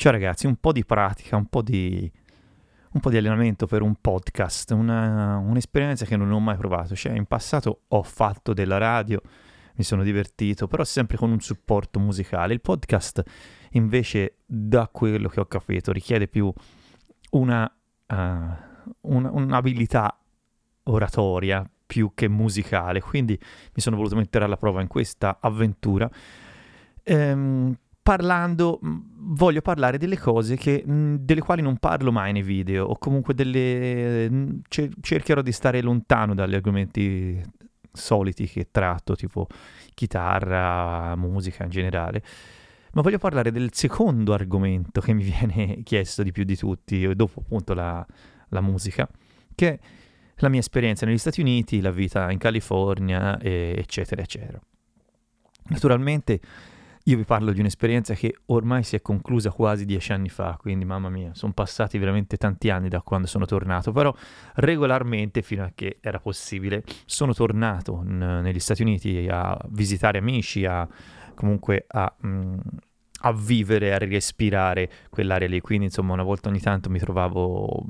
[0.00, 2.10] Cioè ragazzi, un po' di pratica, un po' di,
[2.92, 6.96] un po' di allenamento per un podcast, una, un'esperienza che non ho mai provato.
[6.96, 9.20] Cioè in passato ho fatto della radio,
[9.74, 12.54] mi sono divertito, però sempre con un supporto musicale.
[12.54, 13.22] Il podcast
[13.72, 16.50] invece, da quello che ho capito, richiede più
[17.32, 17.70] una,
[18.06, 20.18] uh, un, un'abilità
[20.84, 26.10] oratoria più che musicale, quindi mi sono voluto mettere alla prova in questa avventura.
[27.02, 27.76] Ehm,
[28.10, 33.34] parlando, voglio parlare delle cose che, delle quali non parlo mai nei video, o comunque
[33.34, 34.58] delle...
[34.68, 37.40] cercherò di stare lontano dagli argomenti
[37.92, 39.46] soliti che tratto, tipo
[39.94, 42.24] chitarra, musica in generale.
[42.94, 47.38] Ma voglio parlare del secondo argomento che mi viene chiesto di più di tutti, dopo
[47.38, 48.04] appunto la,
[48.48, 49.08] la musica,
[49.54, 49.78] che è
[50.38, 54.60] la mia esperienza negli Stati Uniti, la vita in California, eccetera, eccetera.
[55.68, 56.40] Naturalmente
[57.04, 60.84] io vi parlo di un'esperienza che ormai si è conclusa quasi dieci anni fa, quindi
[60.84, 64.14] mamma mia, sono passati veramente tanti anni da quando sono tornato, però
[64.56, 70.64] regolarmente, fino a che era possibile, sono tornato n- negli Stati Uniti a visitare amici,
[70.64, 70.86] a
[71.34, 72.12] comunque a...
[72.20, 72.58] Mh, mm,
[73.22, 75.60] a vivere, a respirare quell'area lì.
[75.60, 77.84] Quindi, insomma, una volta ogni tanto mi trovavo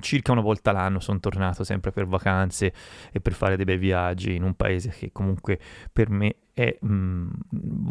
[0.00, 2.72] circa una volta l'anno sono tornato sempre per vacanze
[3.10, 5.58] e per fare dei bei viaggi in un paese che comunque
[5.92, 7.28] per me è, mh, mm,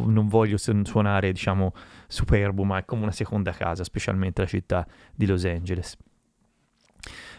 [0.08, 1.74] non voglio suonare diciamo
[2.08, 5.98] superbo, ma è come una seconda casa, specialmente la città di Los Angeles.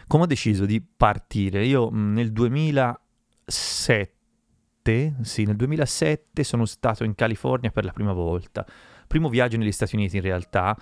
[0.07, 1.65] Come ho deciso di partire?
[1.65, 8.65] Io mm, nel 2007, sì, nel 2007 sono stato in California per la prima volta.
[9.05, 10.77] Primo viaggio negli Stati Uniti in realtà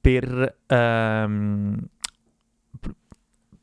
[0.00, 1.78] per um,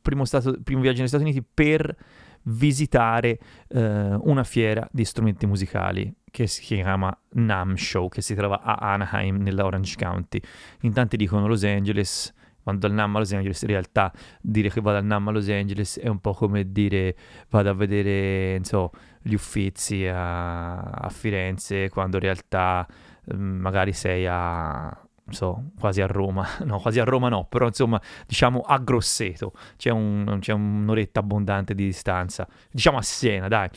[0.02, 1.96] primo, stato, primo viaggio negli Stati Uniti per
[2.44, 8.62] visitare eh, una fiera di strumenti musicali che si chiama NAM Show, che si trova
[8.62, 10.40] a Anaheim, nella Orange County.
[10.82, 14.82] In tanti dicono Los Angeles, vado al NAM a Los Angeles, in realtà dire che
[14.82, 17.16] vado al NAM a Los Angeles è un po' come dire
[17.50, 18.92] vado a vedere so,
[19.22, 22.88] gli Uffizi a, a Firenze, quando in realtà
[23.26, 28.02] eh, magari sei a so, quasi a Roma, no, quasi a Roma no, però insomma,
[28.28, 33.70] diciamo a Grosseto, c'è, un, c'è un'oretta abbondante di distanza, diciamo a Siena, dai,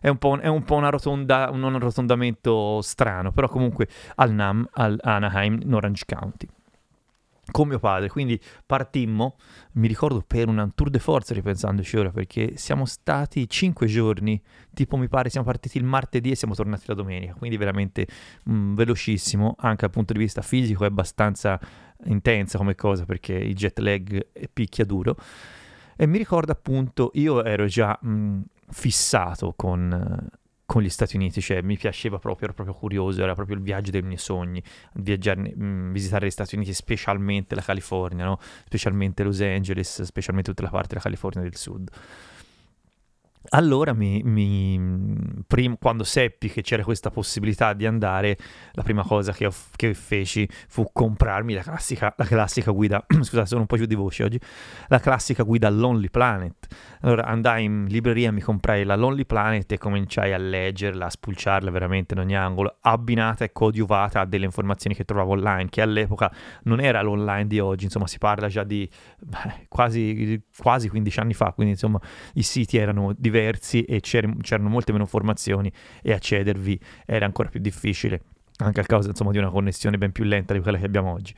[0.00, 4.68] è un po', è un po una rotonda, un arrotondamento strano, però comunque al NAM,
[4.72, 6.48] al Anaheim, in Orange County
[7.50, 9.36] con mio padre, quindi partimmo,
[9.72, 14.40] mi ricordo per un tour de force ripensandoci ora, perché siamo stati cinque giorni,
[14.74, 18.06] tipo mi pare siamo partiti il martedì e siamo tornati la domenica, quindi veramente
[18.44, 21.58] mh, mm, velocissimo, anche dal punto di vista fisico è abbastanza
[22.04, 25.16] intensa come cosa, perché il jet lag picchia duro.
[25.96, 30.28] E mi ricordo appunto, io ero già mh, mm, fissato con
[30.68, 33.90] con gli Stati Uniti, cioè mi piaceva proprio, ero proprio curioso, era proprio il viaggio
[33.90, 34.62] dei miei sogni,
[34.96, 38.38] viaggiare, mh, visitare gli Stati Uniti, specialmente la California, no?
[38.66, 41.88] specialmente Los Angeles, specialmente tutta la parte della California del Sud.
[43.50, 44.78] Allora, mi, mi,
[45.46, 48.36] prim, quando seppi che c'era questa possibilità di andare,
[48.72, 53.46] la prima cosa che, ho, che feci fu comprarmi la classica, la classica guida, scusate
[53.46, 54.38] sono un po' giù di voce oggi,
[54.88, 56.66] la classica guida Lonely Planet.
[57.00, 61.70] Allora andai in libreria, mi comprai la Lonely Planet e cominciai a leggerla, a spulciarla
[61.70, 66.30] veramente in ogni angolo, abbinata e coadiuvata a delle informazioni che trovavo online, che all'epoca
[66.64, 68.86] non era l'online di oggi, insomma si parla già di
[69.20, 71.98] beh, quasi, quasi 15 anni fa, quindi insomma
[72.34, 75.72] i siti erano diversi diversi e c'erano molte meno informazioni
[76.02, 78.22] e accedervi era ancora più difficile,
[78.58, 81.34] anche a causa insomma, di una connessione ben più lenta di quella che abbiamo oggi.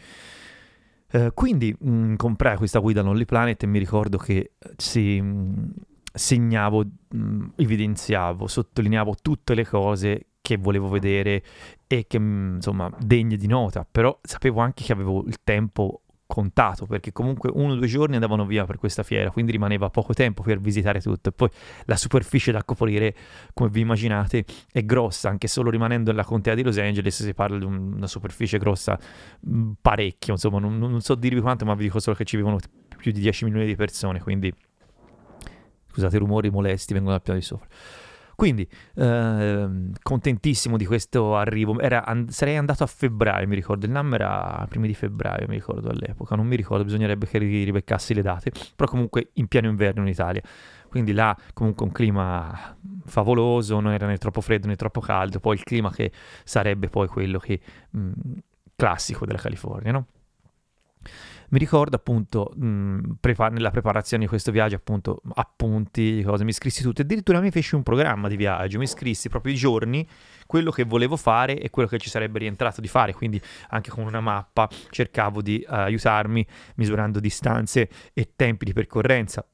[1.13, 5.21] Uh, quindi mh, mm, comprai questa guida Lonely Planet e mi ricordo che eh, si,
[5.21, 5.65] mh, mm,
[6.13, 11.43] segnavo, mh, mm, evidenziavo, sottolineavo tutte le cose che volevo vedere
[11.87, 17.11] e che insomma degne di nota, però sapevo anche che avevo il tempo contato perché
[17.11, 20.61] comunque uno o due giorni andavano via per questa fiera, quindi rimaneva poco tempo per
[20.61, 21.31] visitare tutto.
[21.31, 21.49] E poi
[21.87, 23.15] la superficie da coprire,
[23.53, 27.59] come vi immaginate, è grossa, anche solo rimanendo nella contea di Los Angeles si parla
[27.59, 28.97] di una superficie grossa
[29.49, 32.59] mm, parecchio, insomma, non, non so dirvi quanto, ma vi dico solo che ci vivono
[32.97, 34.55] più di 10 milioni di persone, quindi
[35.91, 37.67] scusate rumori molesti vengono dal piano di sopra.
[38.41, 39.69] Quindi, eh,
[40.03, 41.79] contentissimo di questo arrivo.
[41.79, 43.85] Era, and- sarei andato a febbraio, mi ricordo.
[43.85, 46.37] Il NAM era primi di febbraio, mi ricordo all'epoca.
[46.37, 48.51] Non mi ricordo, bisognerebbe che ri- ribeccassi le date.
[48.75, 50.41] Però comunque in pieno inverno in Italia.
[50.89, 55.39] Quindi là comunque un clima favoloso, non era né troppo freddo né troppo caldo.
[55.39, 56.11] Poi il clima che
[56.43, 57.61] sarebbe poi quello che...
[57.91, 58.11] Mh,
[58.75, 60.07] classico della California, no?
[61.51, 66.83] Mi ricordo appunto mh, prepa- nella preparazione di questo viaggio appunto appunti, cose, mi iscrissi
[66.83, 70.07] tutto, addirittura mi feci un programma di viaggio, mi iscrissi proprio i giorni,
[70.47, 74.05] quello che volevo fare e quello che ci sarebbe rientrato di fare, quindi anche con
[74.05, 79.45] una mappa cercavo di uh, aiutarmi misurando distanze e tempi di percorrenza.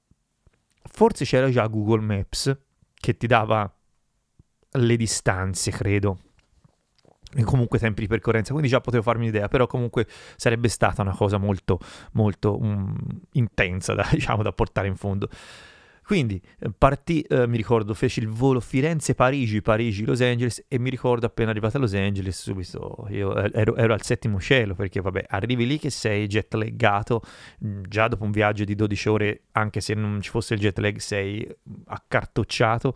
[0.83, 2.57] Forse c'era già Google Maps
[2.95, 3.71] che ti dava
[4.71, 6.19] le distanze, credo,
[7.45, 10.07] comunque tempi di percorrenza, quindi già potevo farmi un'idea, però comunque
[10.37, 11.79] sarebbe stata una cosa molto,
[12.13, 12.97] molto um,
[13.33, 15.29] intensa da, diciamo, da portare in fondo.
[16.07, 21.27] Quindi eh, partì, eh, mi ricordo, feci il volo Firenze-Parigi, Parigi-Los Angeles e mi ricordo
[21.27, 25.25] appena arrivato a Los Angeles subito io eh, ero, ero, al settimo cielo perché vabbè
[25.27, 27.23] arrivi lì che sei jet laggato,
[27.65, 30.79] mm, già dopo un viaggio di 12 ore anche se non ci fosse il jet
[30.79, 31.45] lag sei
[31.87, 32.95] accartocciato,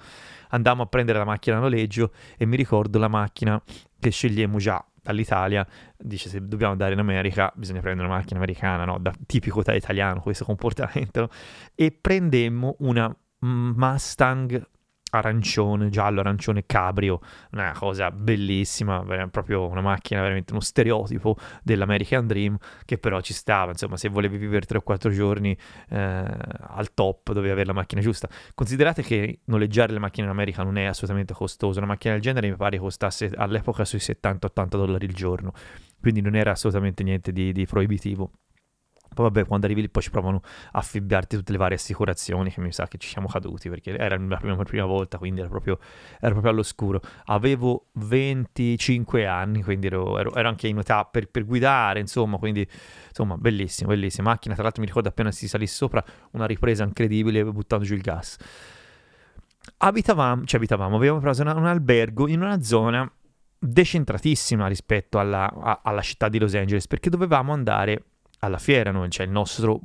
[0.50, 3.60] andammo a prendere la macchina a noleggio e mi ricordo la macchina
[3.98, 5.66] che scegliamo già dall'Italia,
[5.96, 8.98] dice se dobbiamo andare in America bisogna prendere una macchina americana, no?
[8.98, 11.28] da, tipico da italiano questo comportamento,
[11.74, 14.68] e prendemmo una Mustang
[15.10, 17.20] arancione, giallo, arancione, cabrio,
[17.52, 23.70] una cosa bellissima, proprio una macchina, veramente uno stereotipo dell'American Dream, che però ci stava,
[23.70, 25.56] insomma, se volevi vivere 3 o 4 giorni
[25.88, 28.28] eh, al top dovevi avere la macchina giusta.
[28.54, 32.48] Considerate che noleggiare le macchine in America non è assolutamente costoso, una macchina del genere
[32.48, 35.52] mi pare costasse all'epoca sui 70-80 dollari il giorno,
[36.00, 38.30] quindi non era assolutamente niente di, di proibitivo.
[39.20, 40.40] Poi vabbè, quando arrivi lì poi ci provano
[40.72, 44.16] a fibbirti tutte le varie assicurazioni che mi sa che ci siamo caduti perché era
[44.16, 45.78] la prima, la prima volta, quindi era proprio,
[46.18, 47.02] era proprio, all'oscuro.
[47.26, 52.66] Avevo 25 anni, quindi ero, ero, ero anche in età per, per, guidare, insomma, quindi
[53.08, 54.54] insomma, bellissimo, bellissima macchina.
[54.54, 58.38] Tra l'altro mi ricordo appena si salì sopra una ripresa incredibile buttando giù il gas.
[59.76, 63.10] Abitavamo, cioè abitavamo, avevamo preso un albergo in una zona
[63.62, 68.04] decentratissima rispetto alla, a, alla città di Los Angeles perché dovevamo andare
[68.40, 69.80] alla fiera, noi, cioè il nostro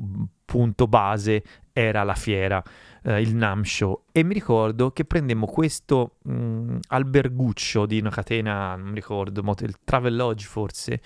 [0.46, 1.44] punto base
[1.74, 2.64] era la fiera,
[3.04, 4.06] eh, il NAM Show.
[4.12, 9.42] E mi ricordo che prendemmo questo mh, mm, alberguccio di una catena, non mi ricordo,
[9.60, 11.02] il Travelodge forse,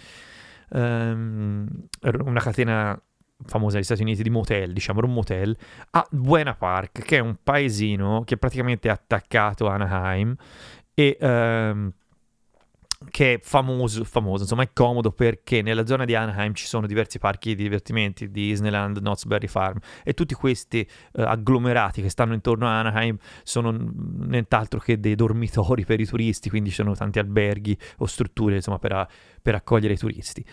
[0.70, 1.68] um,
[2.02, 3.02] una catena
[3.46, 5.58] famosa negli Stati Uniti di motel, diciamo, un motel,
[5.92, 10.36] a Buena Park, che è un paesino che è praticamente attaccato a Anaheim
[10.94, 11.18] e...
[11.20, 11.94] Um,
[13.10, 17.18] che è famoso, famoso, insomma è comodo perché nella zona di Anaheim ci sono diversi
[17.18, 22.68] parchi di divertimenti, Disneyland, Knott's Berry Farm e tutti questi uh, agglomerati che stanno intorno
[22.68, 27.78] a Anaheim sono nient'altro che dei dormitori per i turisti, quindi ci sono tanti alberghi
[28.00, 29.08] o strutture insomma per, a,
[29.42, 30.46] per accogliere i turisti.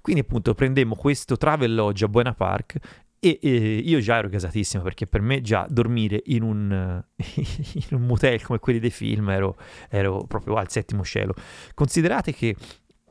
[0.00, 5.06] Quindi appunto prendemmo questo travel lodge a Buena Park e, io già ero gasatissimo perché
[5.06, 9.56] per me già dormire in un, in un motel come quelli dei film ero,
[9.88, 11.34] ero, proprio al settimo cielo.
[11.74, 12.56] Considerate che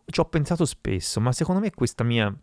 [0.05, 2.33] ci ho pensato spesso, ma secondo me questa mia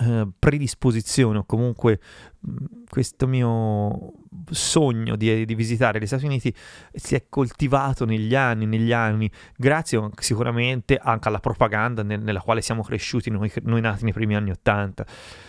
[0.00, 2.00] eh, predisposizione o comunque
[2.40, 4.12] mh, questo mio
[4.50, 6.52] sogno di, di, visitare gli Stati Uniti
[6.92, 12.62] si è coltivato negli anni, negli anni, grazie sicuramente anche alla propaganda nel, nella quale
[12.62, 15.04] siamo cresciuti noi, noi nati nei primi anni Ottanta.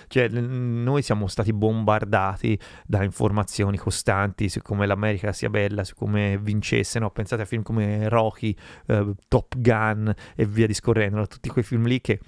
[0.08, 6.38] Cioè, noi siamo stati bombardati da informazioni costanti su come l'America sia bella, su come
[6.38, 7.10] vincesse, no?
[7.10, 8.56] Pensate a film come Rocky,
[8.88, 12.20] eh, Top Gun e via discorrendo, tutti quei film lì che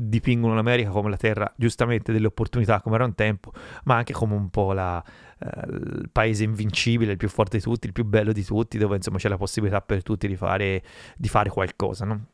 [0.00, 3.52] dipingono l'America come la terra giustamente delle opportunità come era un tempo,
[3.84, 5.02] ma anche come un po' la,
[5.40, 8.96] eh, il paese invincibile, il più forte di tutti, il più bello di tutti, dove
[8.96, 10.82] insomma c'è la possibilità per tutti di fare,
[11.16, 12.26] di fare qualcosa, no?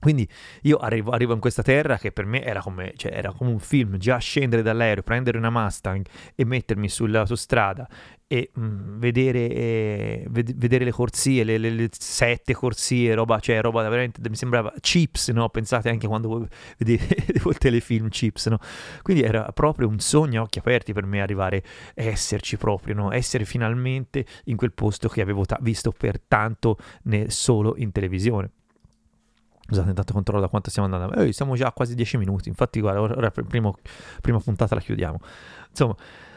[0.00, 0.28] Quindi
[0.62, 3.58] io arrivo, arrivo, in questa terra che per me era come, cioè era come, un
[3.58, 7.88] film, già scendere dall'aereo, prendere una Mustang e mettermi sull'autostrada
[8.30, 13.40] e mh, mm, vedere, eh, ved- vedere, le corsie, le, le, le, sette corsie, roba,
[13.40, 15.48] cioè roba veramente, mi sembrava chips, no?
[15.48, 17.04] Pensate anche quando vedevo
[17.50, 18.58] il telefilm chips, no?
[19.02, 21.62] Quindi era proprio un sogno a occhi aperti per me arrivare,
[21.94, 23.12] esserci proprio, no?
[23.12, 28.50] Essere finalmente in quel posto che avevo ta- visto per tanto ne- solo in televisione.
[29.68, 31.14] Scusate, intanto controllo da quanto stiamo andando.
[31.16, 32.48] Eh, siamo già a quasi 10 minuti.
[32.48, 33.76] Infatti, guarda, ora primo,
[34.22, 35.18] prima puntata la chiudiamo.
[35.68, 35.94] Insomma,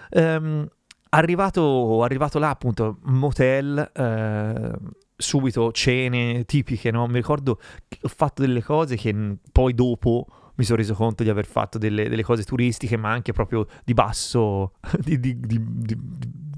[0.09, 0.67] um,
[1.11, 4.71] arrivato, arrivato là, appunto, motel, eh,
[5.15, 7.07] subito cene tipiche, no?
[7.07, 7.57] Mi ricordo
[7.87, 11.77] che ho fatto delle cose che poi dopo mi sono reso conto di aver fatto
[11.77, 15.97] delle, delle cose turistiche, ma anche proprio di basso, di, di, di,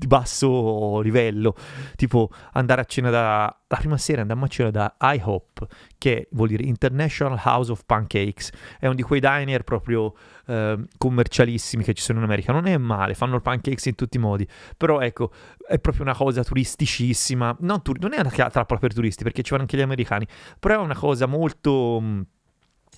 [0.03, 1.55] di, basso livello,
[1.95, 3.57] tipo andare a cena da...
[3.67, 5.65] La prima sera andammo a cena da IHOP,
[5.98, 10.13] che vuol dire International House of Pancakes, è uno di quei diner proprio
[10.45, 14.17] eh, commercialissimi che ci sono in America, non è male, fanno il pancakes in tutti
[14.17, 15.31] i modi, però ecco,
[15.67, 19.50] è proprio una cosa turisticissima, non, tur- non è una trappola per turisti, perché ci
[19.50, 20.27] vanno anche gli americani,
[20.60, 22.25] però è una cosa molto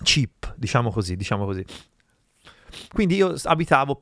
[0.02, 1.64] cheap, diciamo così, diciamo così.
[2.92, 3.98] Quindi io abitavo,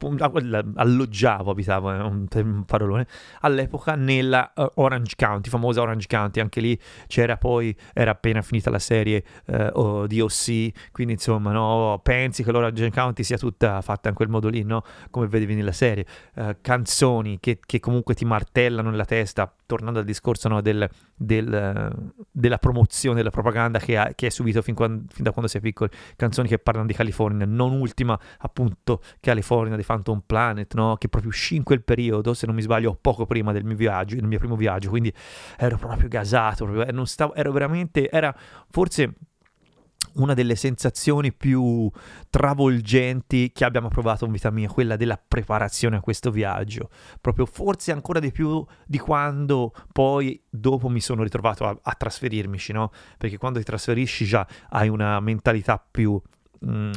[0.74, 3.06] alloggiavo, abitavo, è un, un parolone,
[3.40, 8.70] all'epoca nella uh, Orange County, famosa Orange County, anche lì c'era poi, era appena finita
[8.70, 14.08] la serie uh, di OC, quindi insomma, no, pensi che l'Orange County sia tutta fatta
[14.08, 14.82] in quel modo lì, no?
[15.10, 20.04] Come vedevi nella serie, uh, canzoni che, che comunque ti martellano nella testa, tornando al
[20.04, 25.04] discorso no, del, del, della promozione, della propaganda che, ha, che hai subito fin, quando,
[25.08, 29.82] fin, da quando sei piccolo, canzoni che parlano di California, non ultima appunto California di
[29.82, 30.96] Phantom Planet, no?
[30.96, 34.14] che proprio uscì in quel periodo, se non mi sbaglio, poco prima del mio viaggio,
[34.16, 35.12] del mio primo viaggio, quindi
[35.56, 38.34] ero proprio gasato, proprio, non stavo, ero veramente, era
[38.70, 39.14] forse
[40.14, 41.90] una delle sensazioni più
[42.30, 46.90] travolgenti che abbiamo provato in vita mia, quella della preparazione a questo viaggio,
[47.20, 52.72] proprio forse ancora di più di quando poi dopo mi sono ritrovato a, a trasferirmici,
[52.72, 52.90] no?
[53.18, 56.20] Perché quando ti trasferisci già hai una mentalità più...
[56.66, 56.92] Mm,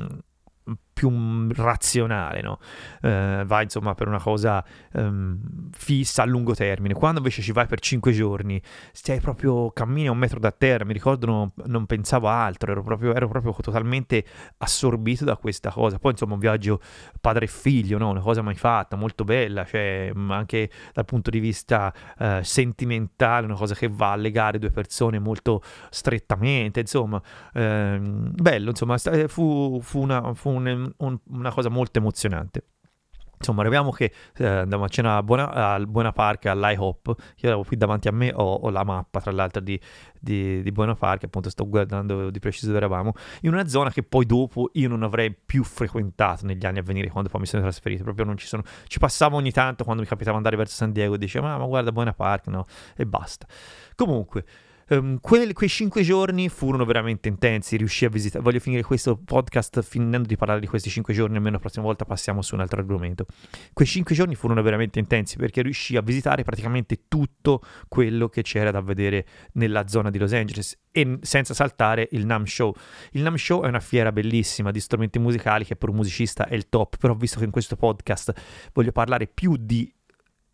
[0.97, 2.57] più razionale, no?
[3.01, 5.39] Eh, vai insomma per una cosa um,
[5.71, 6.95] fissa a lungo termine.
[6.95, 8.59] Quando invece ci vai per cinque giorni,
[8.91, 10.85] stai proprio cammini a un metro da terra.
[10.85, 14.25] Mi ricordo non, non pensavo altro, ero proprio, ero proprio, totalmente
[14.57, 15.99] assorbito da questa cosa.
[15.99, 16.81] Poi insomma un viaggio
[17.21, 18.09] padre e figlio, no?
[18.09, 23.55] Una cosa mai fatta, molto bella, cioè anche dal punto di vista uh, sentimentale, una
[23.55, 25.61] cosa che va a legare due persone molto
[25.91, 32.63] strettamente, insomma, uh, bello, insomma, fu, fu, una, fu un un, una cosa molto emozionante.
[33.39, 37.05] Insomma, arriviamo che eh, andiamo a cena a Buona, al Buona Park, all'IHOP.
[37.07, 39.79] Io avevo qui davanti a me, ho, ho la mappa tra l'altro di,
[40.19, 44.01] di, di, Buona Park, appunto sto guardando di preciso dove eravamo, in una zona che
[44.01, 47.61] poi dopo io non avrei più frequentato negli anni a venire, quando poi mi sono
[47.61, 48.03] trasferito.
[48.03, 48.63] Proprio non ci sono...
[48.87, 51.65] Ci passavo ogni tanto quando mi capitava andare verso San Diego e dicevo, ma, ma
[51.65, 52.65] guarda Buona Park, no?
[52.95, 53.45] E basta.
[53.95, 54.45] Comunque...
[54.89, 59.81] Um, quei, quei cinque giorni furono veramente intensi, riuscì a visitare, voglio finire questo podcast
[59.81, 62.79] finendo di parlare di questi cinque giorni, almeno la prossima volta passiamo su un altro
[62.79, 63.25] argomento.
[63.73, 68.71] Quei cinque giorni furono veramente intensi perché riuscì a visitare praticamente tutto quello che c'era
[68.71, 72.73] da vedere nella zona di Los Angeles e senza saltare il NAM Show.
[73.11, 76.55] Il NAM Show è una fiera bellissima di strumenti musicali che per un musicista è
[76.55, 78.33] il top, però visto che in questo podcast
[78.71, 79.93] voglio parlare più di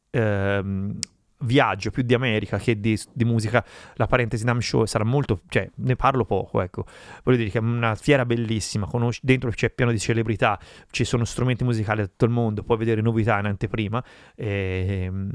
[0.09, 0.97] ehm,
[1.43, 3.63] viaggio più di America che di, di, musica,
[3.95, 6.85] la parentesi Nam Show sarà molto, cioè ne parlo poco, ecco,
[7.23, 10.59] voglio dire che è una fiera bellissima, conosci, dentro c'è pieno di celebrità,
[10.89, 14.03] ci sono strumenti musicali da tutto il mondo, puoi vedere novità in anteprima,
[14.35, 15.31] e, ehm,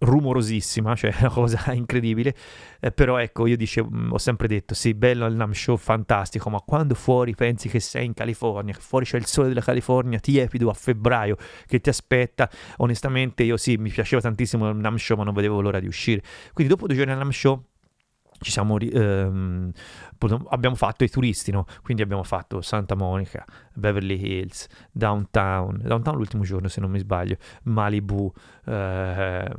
[0.00, 2.34] rumorosissima, cioè una cosa incredibile,
[2.80, 6.50] eh, però ecco, io dicevo, mm, ho sempre detto, sì, bello il NAM Show, fantastico,
[6.50, 10.18] ma quando fuori pensi che sei in California, che fuori c'è il sole della California,
[10.18, 11.36] tiepido a febbraio,
[11.66, 15.60] che ti aspetta, onestamente io sì, mi piaceva tantissimo il NAM Show, ma non vedevo
[15.60, 16.22] l'ora di uscire.
[16.52, 17.62] Quindi dopo due giorni al NAM Show
[18.40, 19.70] siamo, ehm,
[20.48, 21.66] abbiamo fatto i turisti, no?
[21.82, 27.36] Quindi abbiamo fatto Santa Monica, Beverly Hills, Downtown, Downtown l'ultimo giorno se non mi sbaglio,
[27.64, 28.32] Malibu,
[28.66, 29.50] eh,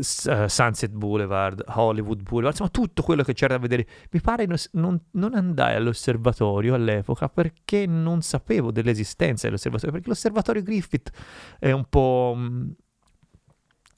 [0.00, 3.86] Sunset Boulevard, Hollywood Boulevard, insomma tutto quello che c'era da vedere.
[4.10, 11.10] Mi pare non, non andai all'osservatorio all'epoca perché non sapevo dell'esistenza dell'osservatorio, perché l'osservatorio Griffith
[11.58, 12.36] è un po'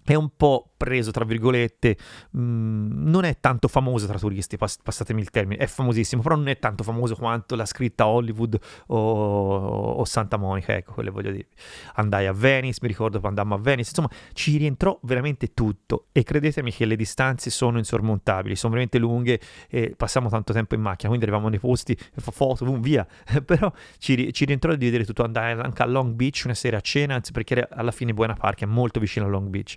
[0.04, 1.96] è un po' preso, tra virgolette,
[2.32, 6.37] mh, mm, non è tanto famoso tra turisti, pass- passatemi il termine, è famosissimo, però
[6.37, 8.58] non è tanto famoso quanto la scritta Hollywood
[8.88, 11.49] o, o Santa Monica, ecco, quelle voglio dire.
[11.94, 16.23] Andai a Venice, mi ricordo quando andammo a Venice, insomma, ci rientrò veramente tutto e
[16.23, 21.08] credetemi che le distanze sono insormontabili, sono veramente lunghe e passiamo tanto tempo in macchina,
[21.08, 23.06] quindi arrivavamo nei posti, foto, boom, via,
[23.44, 26.80] però ci, ci rientrò di vedere tutto, andai anche a Long Beach una sera a
[26.80, 29.76] cena, perché alla fine Buena Park è molto vicino a Long Beach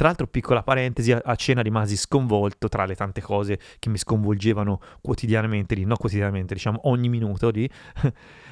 [0.00, 4.80] tra l'altro, piccola parentesi, a cena rimasi sconvolto tra le tante cose che mi sconvolgevano
[5.02, 7.68] quotidianamente lì, no quotidianamente, diciamo ogni minuto lì.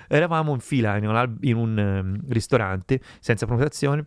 [0.09, 4.05] Eravamo in fila in un, in un um, ristorante senza prenotazione,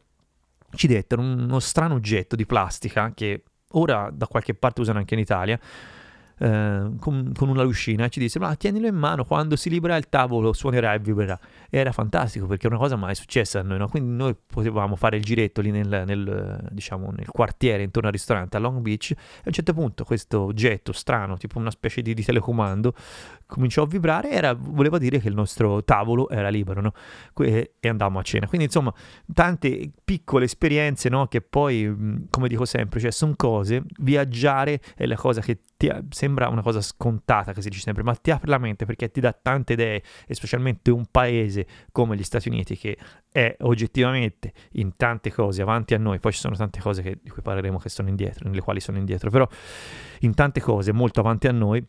[0.76, 5.22] ci dettero uno strano oggetto di plastica che ora da qualche parte usano anche in
[5.22, 5.60] Italia,
[6.42, 9.96] eh, con, con, una lucina e ci disse ma tienilo in mano quando si libera
[9.96, 13.62] il tavolo suonerà e vibrerà e era fantastico perché è una cosa mai successa a
[13.62, 13.88] noi no?
[13.88, 18.58] quindi noi potevamo fare il giretto lì nel, nel, diciamo, nel quartiere intorno al ristorante
[18.58, 22.16] a Long Beach e a un certo punto questo oggetto strano tipo una specie di,
[22.16, 22.96] di telecomando
[23.52, 26.94] cominciò a vibrare era, voleva dire che il nostro tavolo era libero no?
[27.44, 28.94] e, e andammo a cena quindi insomma
[29.34, 31.28] tante piccole esperienze no?
[31.28, 36.48] che poi come dico sempre cioè sono cose viaggiare è la cosa che ti, sembra
[36.48, 39.34] una cosa scontata che si dice sempre, ma ti apre la mente perché ti dà
[39.34, 42.96] tante idee, e specialmente un paese come gli Stati Uniti che
[43.32, 47.32] è oggettivamente in tante cose avanti a noi, poi ci sono tante cose che, di
[47.32, 49.48] cui parleremo che sono indietro, nelle quali sono indietro, però
[50.20, 51.84] in tante cose molto avanti a noi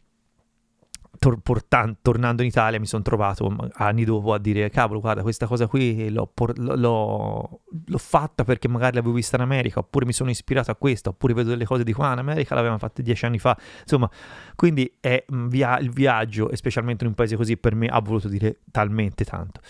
[1.22, 5.46] tor- portan- tornando in Italia mi sono trovato anni dopo a dire cavolo guarda questa
[5.46, 10.12] cosa qui l'ho, por- l'ho, l'ho, fatta perché magari l'avevo vista in America oppure mi
[10.12, 13.24] sono ispirato a questa oppure vedo delle cose di qua in America l'avevamo fatte dieci
[13.24, 13.56] anni fa.
[13.82, 14.10] Insomma
[14.56, 18.26] quindi è via- il viaggio e specialmente in un paese così per me ha voluto
[18.26, 19.60] dire talmente tanto.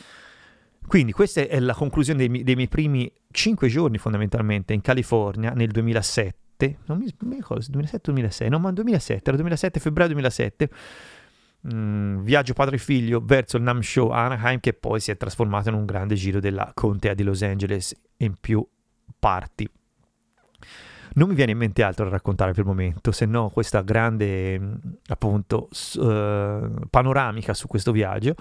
[0.86, 5.50] Quindi questa è la conclusione dei, mi- dei miei primi cinque giorni fondamentalmente in California
[5.50, 10.70] nel 2007 non mi, ricordo 2007-2006 no ma 2007 era 2007 febbraio 2007
[11.72, 15.68] mm, viaggio padre e figlio verso il NAM Show Anaheim che poi si è trasformato
[15.68, 18.66] in un grande giro della contea di Los Angeles in più
[19.18, 19.68] parti
[21.14, 24.78] non mi viene in mente altro da raccontare per il momento, se no questa grande
[25.08, 28.34] appunto uh, panoramica su questo viaggio.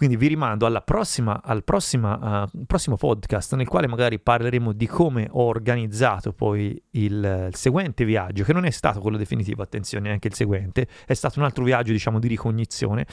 [0.00, 5.28] Quindi vi rimando prossima, al prossima, uh, prossimo podcast nel quale magari parleremo di come
[5.30, 10.28] ho organizzato poi il, il, seguente viaggio, che non è stato quello definitivo, attenzione, anche
[10.28, 13.04] il seguente, è stato un altro viaggio diciamo di ricognizione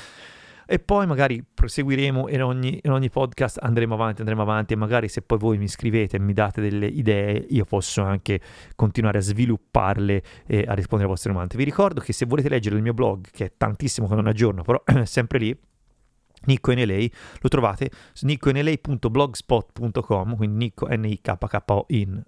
[0.66, 5.10] e poi magari proseguiremo in ogni, in ogni, podcast, andremo avanti, andremo avanti e magari
[5.10, 8.40] se poi voi mi scrivete e mi date delle idee, io posso anche
[8.78, 11.58] continuare a svilupparle e a rispondere alle vostre domande.
[11.58, 14.64] Vi ricordo che se volete leggere il mio blog, che è tantissimo che non aggiorno,
[14.64, 15.58] però è sempre lì,
[16.48, 17.06] Nicco NLA,
[17.40, 22.24] lo trovate su nicconla.blogspot.com, quindi Nicco N-I-K-K-O in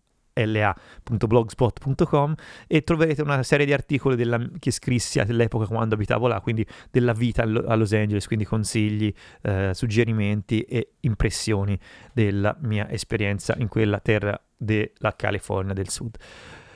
[0.46, 2.36] la.blogspot.com
[2.68, 7.14] e troverete una serie di articoli della, che scrissi all'epoca quando abitavo là, quindi della
[7.14, 11.78] vita a Los Angeles, quindi consigli, eh, suggerimenti e impressioni
[12.14, 16.18] della mia esperienza in quella terra della California del Sud.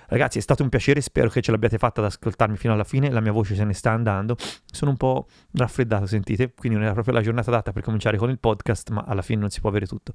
[0.08, 3.10] Ragazzi, è stato un piacere, spero che ce l'abbiate fatta ad ascoltarmi fino alla fine,
[3.10, 6.94] la mia voce se ne sta andando, sono un po' raffreddato, sentite, quindi non era
[6.94, 9.70] proprio la giornata adatta per cominciare con il podcast, ma alla fine non si può
[9.70, 10.14] avere tutto.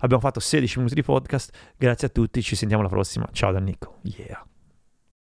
[0.00, 3.58] Abbiamo fatto 16 minuti di podcast, grazie a tutti, ci sentiamo alla prossima, ciao da
[3.58, 4.44] Nico, yeah.